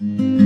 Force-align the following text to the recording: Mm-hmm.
Mm-hmm. 0.00 0.37